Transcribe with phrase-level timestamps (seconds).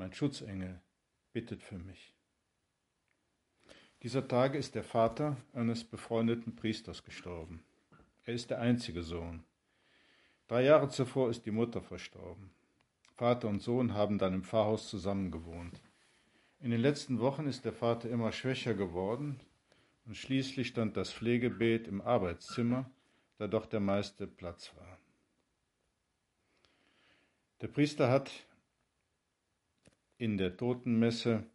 [0.00, 0.80] mein Schutzengel,
[1.34, 2.14] bittet für mich.
[4.02, 7.62] Dieser Tage ist der Vater eines befreundeten Priesters gestorben.
[8.24, 9.44] Er ist der einzige Sohn.
[10.48, 12.50] Drei Jahre zuvor ist die Mutter verstorben.
[13.14, 15.78] Vater und Sohn haben dann im Pfarrhaus zusammen gewohnt.
[16.60, 19.38] In den letzten Wochen ist der Vater immer schwächer geworden
[20.06, 22.90] und schließlich stand das Pflegebeet im Arbeitszimmer,
[23.36, 24.98] da doch der meiste Platz war.
[27.60, 28.30] Der Priester hat
[30.20, 31.46] in der Totenmesse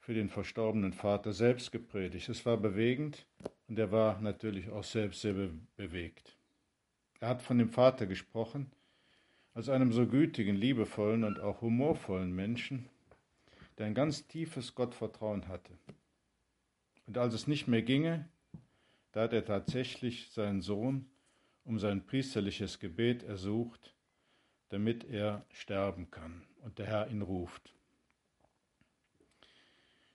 [0.00, 2.28] für den verstorbenen Vater selbst gepredigt.
[2.28, 3.24] Es war bewegend
[3.68, 6.36] und er war natürlich auch selbst sehr be bewegt.
[7.20, 8.72] Er hat von dem Vater gesprochen,
[9.54, 12.88] als einem so gütigen, liebevollen und auch humorvollen Menschen,
[13.78, 15.72] der ein ganz tiefes Gottvertrauen hatte.
[17.06, 18.28] Und als es nicht mehr ginge,
[19.12, 21.06] da hat er tatsächlich seinen Sohn
[21.64, 23.94] um sein priesterliches Gebet ersucht,
[24.72, 27.74] damit er sterben kann und der Herr ihn ruft.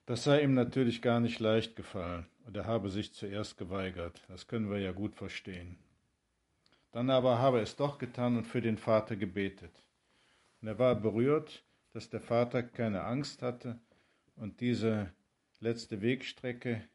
[0.07, 4.19] Das sei ihm natürlich gar nicht leicht gefallen und er habe sich zuerst geweigert.
[4.29, 5.77] Das können wir ja gut verstehen.
[6.91, 9.85] Dann aber habe er es doch getan und für den Vater gebetet.
[10.61, 13.79] Und er war berührt, dass der Vater keine Angst hatte
[14.37, 15.13] und diese
[15.59, 16.87] letzte Wegstrecke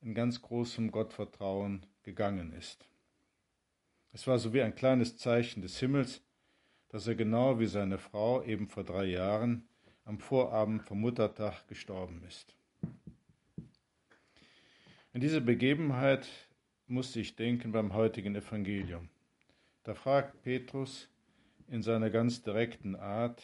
[0.00, 2.88] in ganz großem Gottvertrauen gegangen ist.
[4.12, 6.22] Es war so wie ein kleines Zeichen des Himmels,
[6.88, 9.68] dass er genau wie seine Frau eben vor drei Jahren
[10.04, 12.54] am Vorabend vom Muttertag gestorben ist.
[15.12, 16.28] An diese Begebenheit
[16.86, 19.08] musste ich denken beim heutigen Evangelium.
[19.82, 21.08] Da fragt Petrus
[21.66, 23.42] in seiner ganz direkten Art,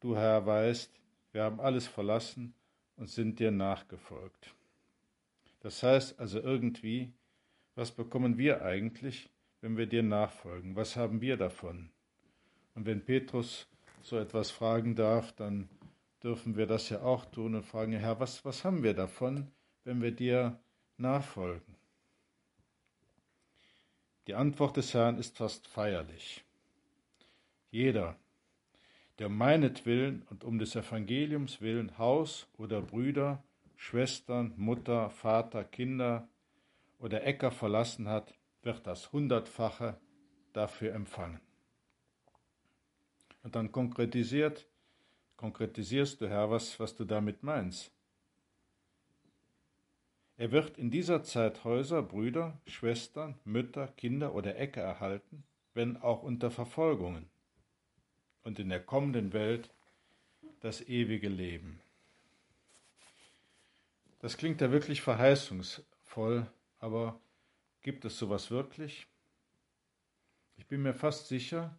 [0.00, 0.92] Du Herr weißt,
[1.32, 2.54] wir haben alles verlassen
[2.96, 4.54] und sind dir nachgefolgt.
[5.60, 7.12] Das heißt also irgendwie,
[7.74, 9.28] was bekommen wir eigentlich,
[9.60, 10.76] wenn wir dir nachfolgen?
[10.76, 11.90] Was haben wir davon?
[12.78, 13.66] Und wenn Petrus
[14.02, 15.68] so etwas fragen darf, dann
[16.22, 19.50] dürfen wir das ja auch tun und fragen, Herr, was, was haben wir davon,
[19.82, 20.60] wenn wir dir
[20.96, 21.74] nachfolgen?
[24.28, 26.44] Die Antwort des Herrn ist fast feierlich.
[27.72, 28.14] Jeder,
[29.18, 33.42] der um meinetwillen und um des Evangeliums willen Haus oder Brüder,
[33.74, 36.28] Schwestern, Mutter, Vater, Kinder
[37.00, 39.98] oder Äcker verlassen hat, wird das Hundertfache
[40.52, 41.40] dafür empfangen.
[43.42, 44.66] Und dann konkretisiert,
[45.36, 47.92] konkretisierst du, Herr, was, was du damit meinst.
[50.36, 55.42] Er wird in dieser Zeit Häuser, Brüder, Schwestern, Mütter, Kinder oder Äcker erhalten,
[55.74, 57.28] wenn auch unter Verfolgungen.
[58.44, 59.70] Und in der kommenden Welt
[60.60, 61.80] das ewige Leben.
[64.20, 66.46] Das klingt ja wirklich verheißungsvoll,
[66.78, 67.20] aber
[67.82, 69.06] gibt es sowas wirklich?
[70.56, 71.76] Ich bin mir fast sicher,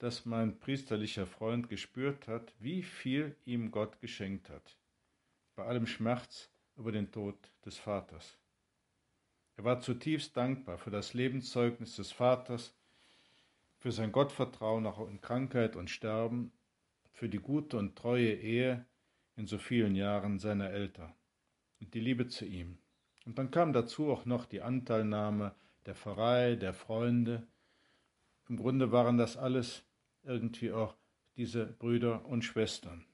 [0.00, 4.76] dass mein priesterlicher Freund gespürt hat, wie viel ihm Gott geschenkt hat,
[5.54, 8.38] bei allem Schmerz über den Tod des Vaters.
[9.56, 12.74] Er war zutiefst dankbar für das Lebenszeugnis des Vaters,
[13.78, 16.50] für sein Gottvertrauen auch in Krankheit und Sterben,
[17.12, 18.86] für die gute und treue Ehe
[19.36, 21.12] in so vielen Jahren seiner Eltern
[21.78, 22.78] und die Liebe zu ihm.
[23.26, 27.46] Und dann kam dazu auch noch die Anteilnahme der Pfarrei, der Freunde.
[28.48, 29.84] Im Grunde waren das alles
[30.22, 30.94] irgendwie auch
[31.36, 33.04] diese Brüder und Schwestern.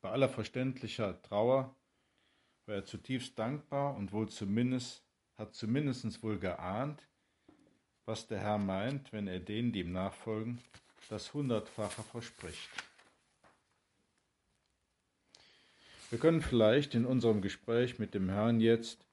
[0.00, 1.74] Bei aller verständlicher Trauer
[2.66, 5.04] war er zutiefst dankbar und wohl zumindest,
[5.36, 7.06] hat zumindest wohl geahnt,
[8.04, 10.60] was der Herr meint, wenn er denen, die ihm nachfolgen,
[11.08, 12.70] das Hundertfache verspricht.
[16.10, 19.04] Wir können vielleicht in unserem Gespräch mit dem Herrn jetzt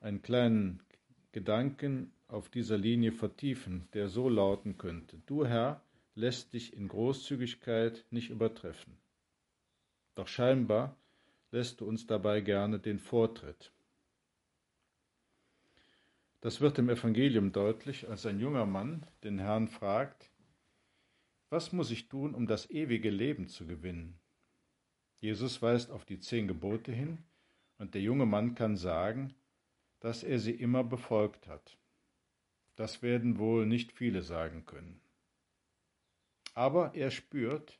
[0.00, 0.80] einen kleinen
[1.32, 5.20] Gedanken auf dieser Linie vertiefen, der so lauten könnte.
[5.26, 5.82] Du, Herr,
[6.14, 8.96] lässt dich in Großzügigkeit nicht übertreffen.
[10.14, 10.96] Doch scheinbar
[11.50, 13.72] lässt du uns dabei gerne den Vortritt.
[16.40, 20.30] Das wird im Evangelium deutlich, als ein junger Mann den Herrn fragt,
[21.50, 24.18] was muss ich tun, um das ewige Leben zu gewinnen?
[25.18, 27.18] Jesus weist auf die zehn Gebote hin,
[27.78, 29.34] und der junge Mann kann sagen,
[30.00, 31.79] dass er sie immer befolgt hat.
[32.80, 35.02] Das werden wohl nicht viele sagen können.
[36.54, 37.78] Aber er spürt,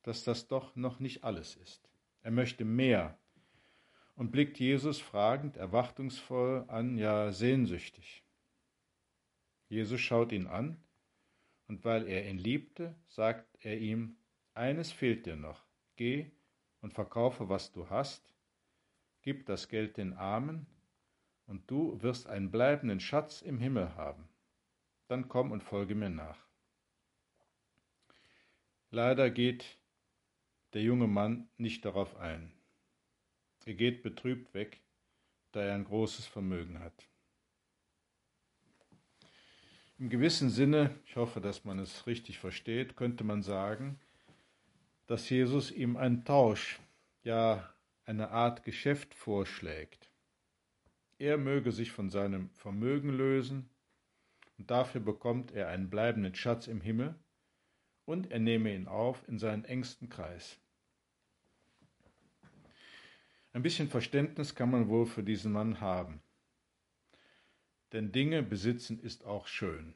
[0.00, 1.86] dass das doch noch nicht alles ist.
[2.22, 3.18] Er möchte mehr
[4.14, 8.24] und blickt Jesus fragend, erwartungsvoll an, ja sehnsüchtig.
[9.68, 10.82] Jesus schaut ihn an,
[11.68, 14.16] und weil er ihn liebte, sagt er ihm,
[14.54, 15.62] eines fehlt dir noch,
[15.96, 16.30] geh
[16.80, 18.34] und verkaufe, was du hast,
[19.20, 20.66] gib das Geld den Armen,
[21.50, 24.28] und du wirst einen bleibenden Schatz im Himmel haben.
[25.08, 26.38] Dann komm und folge mir nach.
[28.92, 29.76] Leider geht
[30.72, 32.52] der junge Mann nicht darauf ein.
[33.66, 34.80] Er geht betrübt weg,
[35.50, 37.08] da er ein großes Vermögen hat.
[39.98, 43.98] Im gewissen Sinne, ich hoffe, dass man es richtig versteht, könnte man sagen,
[45.08, 46.78] dass Jesus ihm einen Tausch,
[47.24, 47.74] ja
[48.04, 50.09] eine Art Geschäft vorschlägt.
[51.20, 53.68] Er möge sich von seinem Vermögen lösen,
[54.56, 57.14] und dafür bekommt er einen bleibenden Schatz im Himmel,
[58.06, 60.58] und er nehme ihn auf in seinen engsten Kreis.
[63.52, 66.22] Ein bisschen Verständnis kann man wohl für diesen Mann haben.
[67.92, 69.94] Denn Dinge besitzen ist auch schön.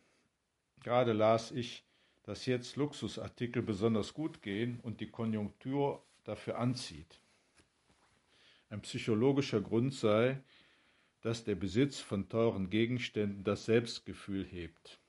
[0.83, 1.87] Gerade las ich,
[2.25, 7.19] dass jetzt Luxusartikel besonders gut gehen und die Konjunktur dafür anzieht.
[8.69, 10.43] Ein psychologischer Grund sei,
[11.25, 15.01] dass der Besitz von teuren Gegenständen das Selbstgefühl hebt.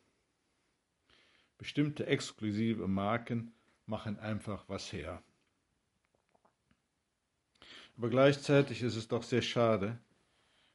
[1.58, 3.54] Bestimmte exklusive Marken
[3.86, 5.22] machen einfach was her.
[7.98, 10.00] Aber gleichzeitig ist es doch sehr schade,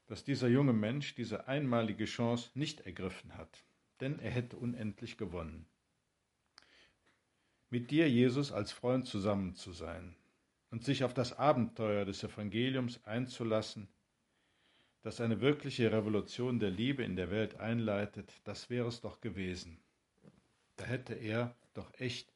[0.09, 3.65] dass dieser junge Mensch diese einmalige Chance nicht ergriffen hat,
[4.01, 5.65] denn er hätte unendlich gewonnen.
[7.71, 10.15] Mit dir, Jesus, als Freund zusammen zu sein
[10.71, 13.89] und sich auf das Abenteuer des Evangeliums einzulassen,
[15.03, 19.79] das eine wirkliche Revolution der Liebe in der Welt einleitet, das wäre es doch gewesen.
[20.77, 22.33] Da hätte er doch echt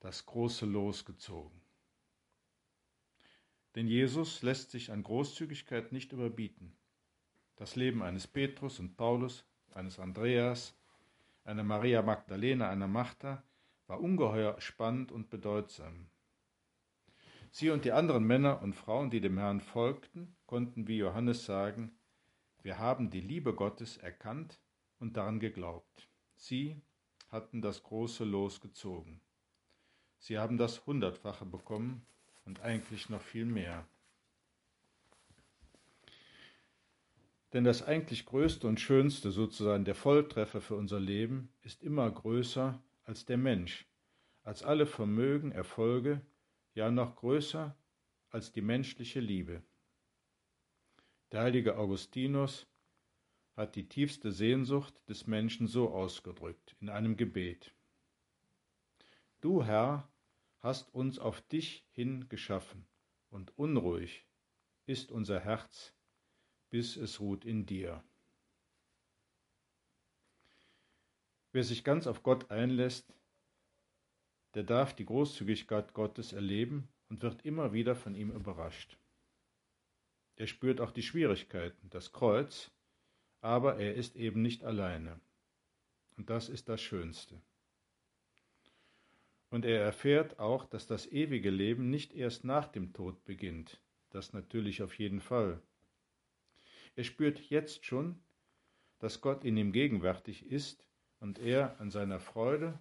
[0.00, 1.60] das große Los gezogen.
[3.76, 6.76] Denn Jesus lässt sich an Großzügigkeit nicht überbieten.
[7.56, 10.74] Das Leben eines Petrus und Paulus, eines Andreas,
[11.44, 13.42] einer Maria Magdalena, einer Martha,
[13.86, 16.08] war ungeheuer spannend und bedeutsam.
[17.52, 21.92] Sie und die anderen Männer und Frauen, die dem Herrn folgten, konnten wie Johannes sagen,
[22.62, 24.60] wir haben die Liebe Gottes erkannt
[24.98, 26.08] und daran geglaubt.
[26.36, 26.80] Sie
[27.28, 29.20] hatten das große Los gezogen.
[30.18, 32.04] Sie haben das Hundertfache bekommen
[32.44, 33.86] und eigentlich noch viel mehr.
[37.52, 42.80] Denn das eigentlich Größte und Schönste, sozusagen der Volltreffer für unser Leben, ist immer größer
[43.04, 43.86] als der Mensch,
[44.44, 46.20] als alle Vermögen, Erfolge,
[46.74, 47.76] ja noch größer
[48.30, 49.62] als die menschliche Liebe.
[51.32, 52.66] Der heilige Augustinus
[53.56, 57.74] hat die tiefste Sehnsucht des Menschen so ausgedrückt in einem Gebet.
[59.40, 60.08] Du, Herr,
[60.58, 62.86] hast uns auf dich hin geschaffen,
[63.30, 64.26] und unruhig
[64.86, 65.94] ist unser Herz
[66.70, 68.02] bis es ruht in dir.
[71.52, 73.12] Wer sich ganz auf Gott einlässt,
[74.54, 78.96] der darf die Großzügigkeit Gottes erleben und wird immer wieder von ihm überrascht.
[80.40, 82.70] Er spürt auch die Schwierigkeiten, das Kreuz,
[83.42, 85.20] aber er ist eben nicht alleine.
[86.16, 87.42] Und das ist das Schönste.
[89.50, 94.32] Und er erfährt auch, dass das ewige Leben nicht erst nach dem Tod beginnt, das
[94.32, 95.60] natürlich auf jeden Fall,
[96.96, 98.18] er spürt jetzt schon,
[98.98, 100.86] dass Gott in ihm gegenwärtig ist
[101.18, 102.78] und er an seiner Freude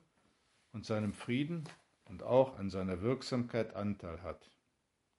[0.72, 1.65] und seinem Frieden
[2.05, 4.50] und auch an seiner Wirksamkeit Anteil hat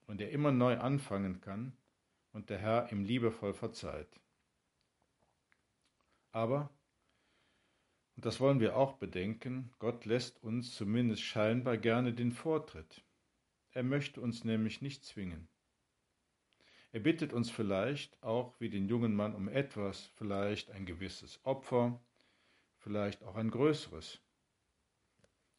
[0.07, 1.77] und er immer neu anfangen kann
[2.33, 4.19] und der Herr ihm liebevoll verzeiht.
[6.31, 6.69] Aber,
[8.15, 13.03] und das wollen wir auch bedenken, Gott lässt uns zumindest scheinbar gerne den Vortritt.
[13.71, 15.47] Er möchte uns nämlich nicht zwingen.
[16.93, 22.01] Er bittet uns vielleicht auch wie den jungen Mann um etwas, vielleicht ein gewisses Opfer,
[22.77, 24.21] vielleicht auch ein größeres.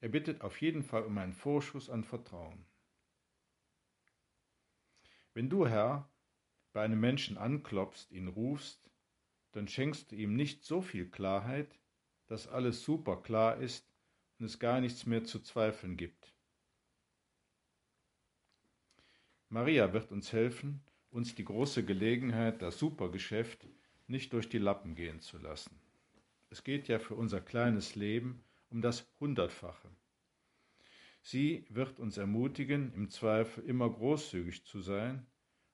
[0.01, 2.67] Er bittet auf jeden Fall um einen Vorschuss an Vertrauen.
[5.33, 6.12] Wenn du, Herr,
[6.73, 8.91] bei einem Menschen anklopfst, ihn rufst,
[9.53, 11.79] dann schenkst du ihm nicht so viel Klarheit,
[12.27, 13.87] dass alles super klar ist
[14.39, 16.33] und es gar nichts mehr zu zweifeln gibt.
[19.51, 23.67] Maria wird uns helfen, uns die große Gelegenheit, das Supergeschäft
[24.07, 25.79] nicht durch die Lappen gehen zu lassen.
[26.49, 29.91] Es geht ja für unser kleines Leben um das Hundertfache.
[31.21, 35.27] Sie wird uns ermutigen, im Zweifel immer großzügig zu sein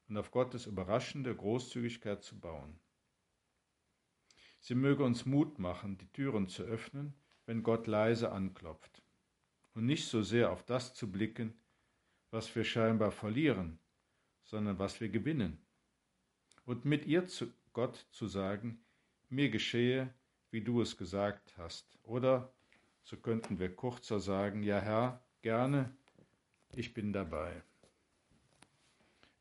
[0.09, 2.79] und auf Gottes überraschende Großzügigkeit zu bauen.
[4.61, 7.15] Sie möge uns Mut machen, die Türen zu öffnen,
[7.47, 9.03] wenn Gott leise anklopft.
[9.75, 11.55] und nicht so sehr auf das zu blicken,
[12.31, 13.79] was wir scheinbar verlieren,
[14.43, 15.65] sondern was wir gewinnen.
[16.65, 18.85] Und mit ihr zu Gott zu sagen,
[19.29, 20.13] mir geschehe,
[20.51, 21.97] wie du es gesagt hast.
[22.03, 22.53] Oder,
[23.05, 25.97] so könnten wir kurzer sagen, ja Herr, gerne,
[26.75, 27.63] ich bin dabei.